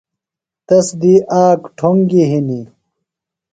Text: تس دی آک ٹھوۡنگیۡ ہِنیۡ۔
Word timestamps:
تس 0.67 0.87
دی 1.01 1.13
آک 1.43 1.59
ٹھوۡنگیۡ 1.77 2.29
ہِنیۡ۔ 2.31 2.65